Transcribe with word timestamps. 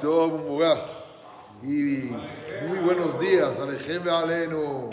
Tov 0.00 0.44
Murach. 0.46 0.78
Y 1.62 2.10
muy 2.68 2.78
buenos 2.84 3.18
días, 3.18 3.58
Alejem 3.58 4.06
Alenu. 4.08 4.90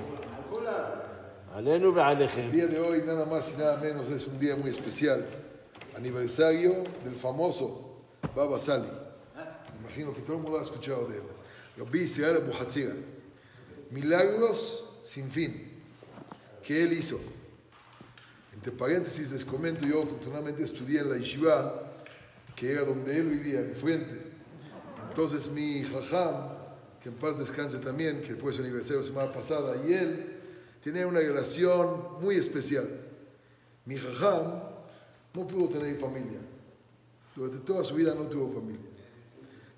Alenu 1.53 1.93
El 2.37 2.51
día 2.51 2.67
de 2.67 2.79
hoy, 2.79 3.03
nada 3.05 3.25
más 3.25 3.53
y 3.53 3.57
nada 3.57 3.77
menos, 3.77 4.09
es 4.09 4.25
un 4.27 4.39
día 4.39 4.55
muy 4.55 4.69
especial. 4.69 5.25
Aniversario 5.97 6.83
del 7.03 7.15
famoso 7.15 8.01
Baba 8.35 8.57
Sali. 8.57 8.87
Imagino 9.81 10.13
que 10.13 10.21
todo 10.21 10.37
el 10.37 10.43
mundo 10.43 10.57
ha 10.57 10.63
escuchado 10.63 11.05
de 11.07 11.17
él. 11.17 11.23
Rabbi 11.77 12.01
Israel 12.01 12.37
Abu 12.37 12.53
Hatzira. 12.53 12.93
Milagros 13.91 14.89
sin 15.03 15.29
fin 15.29 15.81
que 16.63 16.81
él 16.83 16.93
hizo. 16.93 17.19
Entre 18.53 18.71
paréntesis 18.71 19.29
les 19.31 19.43
comento, 19.43 19.85
yo 19.85 20.03
afortunadamente 20.03 20.63
estudié 20.63 21.01
en 21.01 21.09
la 21.09 21.17
yeshiva, 21.17 21.91
que 22.55 22.71
era 22.71 22.83
donde 22.83 23.17
él 23.17 23.27
vivía, 23.27 23.59
enfrente 23.59 24.32
entonces 25.13 25.51
mi 25.51 25.83
jajam, 25.83 26.49
que 26.99 27.09
en 27.09 27.15
paz 27.15 27.37
descanse 27.37 27.77
también, 27.77 28.23
que 28.23 28.33
fue 28.35 28.51
su 28.51 28.63
aniversario 28.63 29.01
la 29.01 29.05
semana 29.05 29.31
pasada, 29.31 29.75
y 29.85 29.93
él 29.93 30.41
tenía 30.81 31.05
una 31.05 31.19
relación 31.19 32.19
muy 32.19 32.35
especial. 32.35 32.89
Mi 33.85 33.95
jajam 33.95 34.59
no 35.35 35.47
pudo 35.47 35.69
tener 35.69 35.99
familia. 35.99 36.39
Durante 37.35 37.59
toda 37.59 37.83
su 37.83 37.93
vida 37.93 38.15
no 38.15 38.23
tuvo 38.23 38.53
familia. 38.59 38.87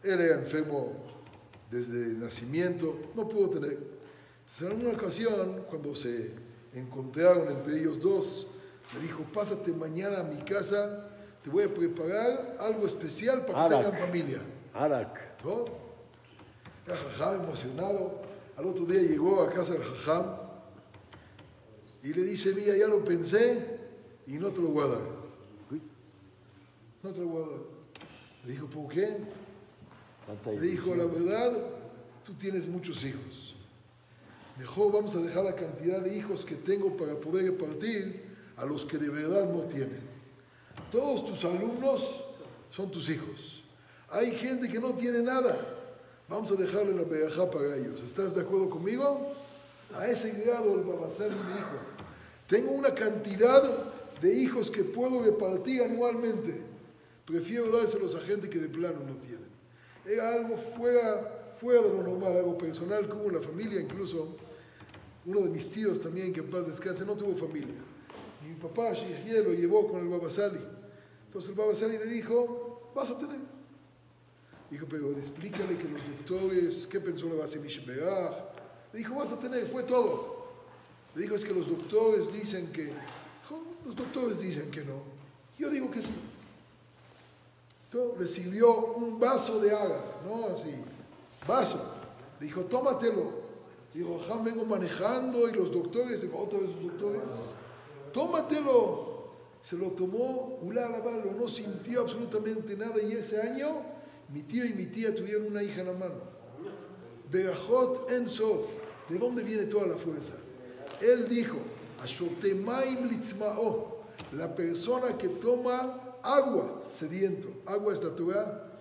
Él 0.03 0.21
era 0.21 0.35
enfermo 0.35 1.03
desde 1.69 2.13
nacimiento, 2.13 3.11
no 3.13 3.27
pudo 3.27 3.49
tener. 3.49 3.77
Entonces, 4.39 4.71
en 4.71 4.85
una 4.87 4.95
ocasión, 4.95 5.65
cuando 5.69 5.93
se 5.95 6.31
encontraron 6.73 7.49
entre 7.49 7.81
ellos 7.81 7.99
dos, 7.99 8.47
le 8.93 9.01
dijo, 9.01 9.25
pásate 9.33 9.73
mañana 9.73 10.21
a 10.21 10.23
mi 10.23 10.37
casa, 10.45 11.09
te 11.43 11.49
voy 11.49 11.65
a 11.65 11.73
preparar 11.73 12.55
algo 12.57 12.85
especial 12.85 13.45
para 13.45 13.67
que 13.67 13.83
tengan 13.83 13.99
familia. 13.99 14.41
Arak. 14.75 15.43
¿No? 15.43 15.65
Era 16.85 16.95
Jajam 16.97 17.43
emocionado. 17.43 18.21
Al 18.57 18.65
otro 18.65 18.85
día 18.85 19.01
llegó 19.01 19.41
a 19.41 19.49
casa 19.49 19.73
del 19.73 19.81
Jajam 19.81 20.25
y 22.03 22.13
le 22.13 22.23
dice, 22.23 22.53
mira, 22.53 22.77
ya 22.77 22.87
lo 22.87 23.03
pensé 23.03 23.79
y 24.27 24.33
no 24.33 24.51
te 24.51 24.61
lo 24.61 24.67
voy. 24.69 24.87
No 27.01 27.11
te 27.11 27.19
lo 27.19 27.27
voy. 27.27 27.45
Le 28.45 28.51
dijo, 28.51 28.67
¿por 28.67 28.89
qué? 28.89 29.17
Le 30.45 30.59
dijo, 30.59 30.95
la 30.95 31.05
verdad, 31.05 31.53
tú 32.23 32.33
tienes 32.33 32.67
muchos 32.67 33.03
hijos. 33.03 33.55
Mejor 34.57 34.91
vamos 34.91 35.15
a 35.15 35.21
dejar 35.21 35.43
la 35.43 35.55
cantidad 35.55 36.01
de 36.01 36.15
hijos 36.15 36.45
que 36.45 36.55
tengo 36.55 36.95
para 36.95 37.15
poder 37.15 37.45
repartir 37.45 38.35
a 38.57 38.65
los 38.65 38.85
que 38.85 38.97
de 38.97 39.09
verdad 39.09 39.51
no 39.51 39.61
tienen. 39.63 40.01
Todos 40.91 41.25
tus 41.25 41.43
alumnos 41.43 42.23
son 42.69 42.89
tus 42.89 43.09
hijos. 43.09 43.64
Hay 44.15 44.31
gente 44.31 44.69
que 44.69 44.79
no 44.79 44.93
tiene 44.93 45.21
nada. 45.21 45.57
Vamos 46.29 46.49
a 46.49 46.55
dejarle 46.55 46.93
la 46.93 47.03
perajá 47.03 47.51
para 47.51 47.75
ellos. 47.75 48.01
¿Estás 48.01 48.33
de 48.33 48.41
acuerdo 48.41 48.69
conmigo? 48.69 49.33
A 49.93 50.07
ese 50.07 50.31
grado 50.41 50.73
el 50.73 50.85
Babasari 50.85 51.31
me 51.31 51.53
dijo, 51.53 51.75
tengo 52.47 52.71
una 52.71 52.95
cantidad 52.95 53.61
de 54.21 54.33
hijos 54.33 54.71
que 54.71 54.85
puedo 54.85 55.21
repartir 55.21 55.83
anualmente. 55.83 56.61
Prefiero 57.25 57.69
dárselos 57.69 58.15
a 58.15 58.21
gente 58.21 58.49
que 58.49 58.59
de 58.59 58.69
plano 58.69 58.99
no 59.05 59.17
tienen. 59.17 59.49
Era 60.05 60.33
algo 60.33 60.55
fuera, 60.55 61.53
fuera 61.59 61.81
de 61.81 61.89
lo 61.89 62.01
normal, 62.01 62.37
algo 62.37 62.57
personal, 62.57 63.09
como 63.09 63.29
la 63.29 63.41
familia, 63.41 63.81
incluso 63.81 64.29
uno 65.25 65.41
de 65.41 65.49
mis 65.49 65.69
tíos 65.69 65.99
también, 65.99 66.31
que 66.31 66.39
en 66.39 66.49
paz 66.49 66.67
descanse, 66.67 67.03
no 67.05 67.17
tuvo 67.17 67.35
familia. 67.35 67.75
Y 68.45 68.49
mi 68.49 68.55
papá, 68.55 68.93
Shihye, 68.93 69.43
lo 69.43 69.51
llevó 69.51 69.85
con 69.87 69.99
el 69.99 70.07
Babasali. 70.07 70.61
Entonces 71.27 71.49
el 71.49 71.55
Babasali 71.55 71.97
le 71.97 72.05
dijo, 72.05 72.91
vas 72.95 73.11
a 73.11 73.17
tener. 73.17 73.54
Dijo, 74.75 74.87
pero 74.89 75.09
explícale 75.11 75.77
que 75.77 75.85
los 75.85 76.01
doctores, 76.05 76.85
¿qué 76.87 76.99
pensó 76.99 77.29
la 77.29 77.35
base 77.35 77.61
Mishberach? 77.61 78.33
Le 78.91 78.99
dijo, 78.99 79.15
vas 79.15 79.31
a 79.31 79.39
tener, 79.39 79.65
fue 79.69 79.83
todo. 79.83 80.47
Le 81.15 81.21
dijo, 81.21 81.35
es 81.35 81.45
que 81.45 81.53
los 81.53 81.69
doctores 81.69 82.29
dicen 82.33 82.73
que, 82.73 82.91
"Jo, 83.47 83.57
los 83.85 83.95
doctores 83.95 84.37
dicen 84.37 84.69
que 84.69 84.83
no. 84.83 84.95
Yo 85.57 85.69
digo 85.69 85.89
que 85.89 86.01
sí. 86.01 86.11
Entonces, 87.85 88.19
recibió 88.19 88.75
un 88.95 89.17
vaso 89.17 89.61
de 89.61 89.71
agua, 89.71 90.03
¿no? 90.25 90.47
Así, 90.47 90.75
vaso. 91.47 91.79
Le 92.41 92.47
dijo, 92.47 92.65
tómatelo. 92.65 93.31
Dijo, 93.93 94.19
ajá, 94.25 94.41
vengo 94.43 94.65
manejando 94.65 95.47
y 95.47 95.53
los 95.53 95.71
doctores, 95.71 96.21
dijo, 96.21 96.37
otra 96.37 96.59
vez 96.59 96.67
los 96.67 96.83
doctores, 96.83 97.21
tómatelo. 98.11 99.29
Se 99.61 99.77
lo 99.77 99.91
tomó, 99.91 100.59
ulá, 100.63 100.89
no 101.39 101.47
sintió 101.47 102.01
absolutamente 102.01 102.75
nada 102.75 103.01
y 103.01 103.13
ese 103.13 103.41
año 103.41 103.94
mi 104.29 104.43
tío 104.43 104.65
y 104.65 104.73
mi 104.73 104.87
tía 104.87 105.13
tuvieron 105.13 105.47
una 105.47 105.63
hija 105.63 105.81
en 105.81 105.87
la 105.87 105.93
mano. 105.93 106.21
Berajot 107.31 108.09
en 108.11 108.29
Sof. 108.29 108.67
¿De 109.09 109.17
dónde 109.19 109.43
viene 109.43 109.65
toda 109.65 109.87
la 109.87 109.97
fuerza? 109.97 110.33
Él 111.01 111.29
dijo, 111.29 111.57
Ashotemaim 112.01 113.09
litzmao, 113.09 114.03
la 114.33 114.53
persona 114.55 115.17
que 115.17 115.29
toma 115.29 116.17
agua, 116.23 116.83
sediento, 116.87 117.49
agua 117.65 117.93
es 117.93 118.03
la 118.03 118.15
Torah, 118.15 118.71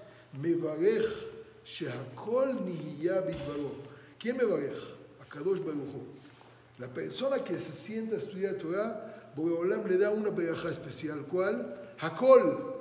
mevarej 0.41 1.05
shehakol. 1.65 2.59
¿Quién 4.19 4.37
mevarej? 4.37 4.77
Akadosh 5.23 5.61
Baruch 5.61 5.95
Hu. 5.95 6.03
La 6.79 6.89
persona 6.89 7.45
que 7.45 7.59
se 7.59 7.73
sienta 7.73 8.17
a 8.17 8.19
estudiar 8.19 8.55
Torah, 8.55 9.33
Boreolam 9.37 9.87
le 9.87 9.99
da 9.99 10.11
una 10.11 10.31
beraja 10.31 10.71
especial. 10.71 11.25
¿Cuál? 11.31 11.75
Hakol. 12.01 12.74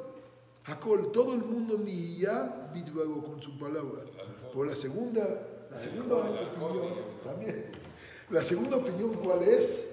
Hakol. 0.65 1.11
Todo 1.11 1.33
el 1.33 1.43
mundo 1.43 1.77
nihiya 1.77 2.69
bidvaro 2.73 3.23
con 3.23 3.41
su 3.41 3.57
palabra. 3.57 4.03
Por 4.53 4.67
la 4.67 4.75
segunda, 4.75 5.23
la 5.69 5.79
segunda 5.79 6.15
opinión, 6.15 6.93
también. 7.23 7.71
La 8.29 8.43
segunda 8.43 8.77
opinión, 8.77 9.13
¿cuál 9.23 9.43
es? 9.43 9.89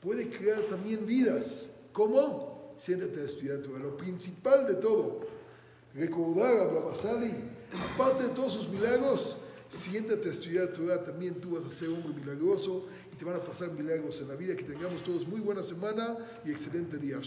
Puede 0.00 0.28
crear 0.30 0.60
también 0.62 1.06
vidas. 1.06 1.70
¿Cómo? 1.92 2.74
Siéntate 2.78 3.20
a 3.20 3.24
estudiar. 3.24 3.58
Lo 3.66 3.96
principal 3.96 4.66
de 4.66 4.74
todo, 4.74 5.20
recordar 5.94 6.56
a 6.56 6.64
Babasali, 6.64 7.32
aparte 7.94 8.24
de 8.24 8.28
todos 8.30 8.52
sus 8.52 8.68
milagros, 8.68 9.36
siéntate 9.74 10.28
a 10.28 10.32
estudiar 10.32 10.68
Torah. 10.68 11.04
También 11.04 11.40
tú 11.40 11.50
vas 11.50 11.64
a 11.64 11.68
ser 11.68 11.88
hombre 11.88 12.12
milagroso 12.14 12.86
y 13.12 13.16
te 13.16 13.24
van 13.24 13.36
a 13.36 13.40
pasar 13.40 13.70
milagros 13.72 14.20
en 14.20 14.28
la 14.28 14.36
vida. 14.36 14.56
Que 14.56 14.64
tengamos 14.64 15.02
todos 15.02 15.26
muy 15.26 15.40
buena 15.40 15.62
semana 15.62 16.16
y 16.44 16.50
excelente 16.50 16.96
día. 16.98 17.18